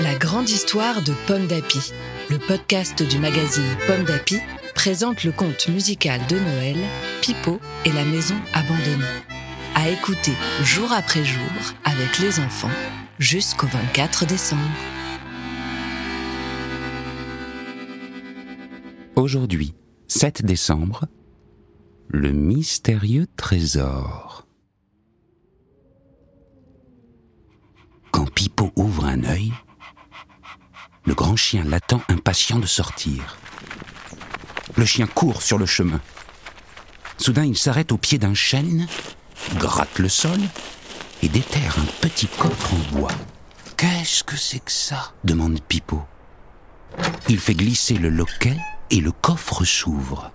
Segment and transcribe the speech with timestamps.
[0.00, 1.92] La grande histoire de Pomme d'Api,
[2.30, 4.38] le podcast du magazine Pomme d'Api,
[4.74, 6.76] présente le conte musical de Noël,
[7.20, 9.04] Pipo et la maison abandonnée.
[9.74, 11.42] À écouter jour après jour
[11.84, 12.70] avec les enfants
[13.18, 14.62] jusqu'au 24 décembre.
[19.16, 19.74] Aujourd'hui,
[20.06, 21.06] 7 décembre,
[22.14, 24.46] le mystérieux trésor.
[28.12, 29.52] Quand Pipo ouvre un œil,
[31.06, 33.36] le grand chien l'attend impatient de sortir.
[34.76, 36.00] Le chien court sur le chemin.
[37.18, 38.86] Soudain, il s'arrête au pied d'un chêne,
[39.56, 40.38] gratte le sol
[41.20, 43.10] et déterre un petit coffre en bois.
[43.76, 45.14] Qu'est-ce que c'est que ça?
[45.24, 46.04] demande Pipo.
[47.28, 48.56] Il fait glisser le loquet
[48.90, 50.30] et le coffre s'ouvre.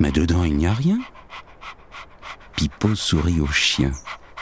[0.00, 0.98] Mais dedans, il n'y a rien.
[2.56, 3.92] Pipo sourit au chien.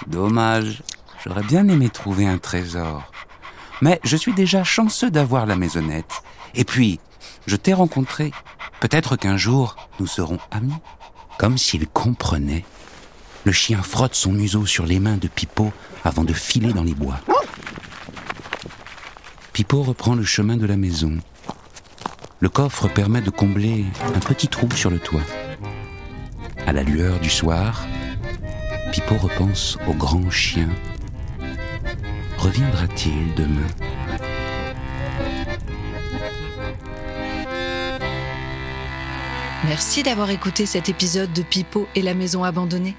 [0.07, 0.83] Dommage,
[1.25, 3.11] j'aurais bien aimé trouver un trésor.
[3.83, 6.23] Mais je suis déjà chanceux d'avoir la maisonnette.
[6.55, 7.01] Et puis,
[7.47, 8.33] je t'ai rencontré.
[8.81, 10.73] Peut-être qu'un jour, nous serons amis.
[11.39, 12.65] Comme s'il comprenait.
[13.45, 15.73] Le chien frotte son museau sur les mains de Pipo
[16.05, 17.21] avant de filer dans les bois.
[19.53, 21.19] Pipo reprend le chemin de la maison.
[22.41, 25.23] Le coffre permet de combler un petit trou sur le toit.
[26.69, 27.87] À la lueur du soir,
[28.93, 30.69] Pipo repense au grand chien.
[32.37, 33.67] Reviendra-t-il demain?
[39.65, 42.97] Merci d'avoir écouté cet épisode de Pipo et la maison abandonnée.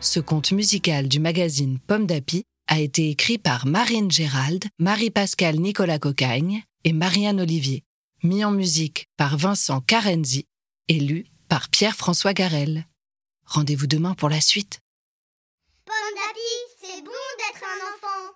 [0.00, 6.00] Ce conte musical du magazine Pomme d'Api a été écrit par Marine Gérald, Marie-Pascale Nicolas
[6.00, 7.84] Cocagne et Marianne Olivier,
[8.24, 10.48] mis en musique par Vincent Carenzi
[10.88, 12.84] et lu par Pierre-François Garel.
[13.52, 14.80] Rendez-vous demain pour la suite.
[15.86, 16.40] D'api,
[16.80, 18.34] c'est bon d'être un enfant.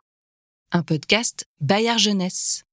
[0.73, 2.66] Un podcast Bayard Jeunesse.